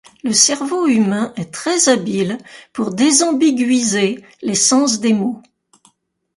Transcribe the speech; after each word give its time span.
Le 0.23 0.33
cerveau 0.33 0.87
humain 0.87 1.31
est 1.35 1.53
très 1.53 1.87
habile 1.87 2.39
pour 2.73 2.89
désambiguïser 2.89 4.25
les 4.41 4.55
sens 4.55 4.99
des 4.99 5.13
mots. 5.13 5.43